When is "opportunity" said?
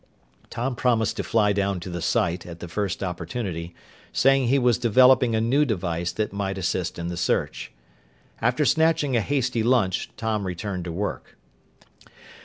3.03-3.75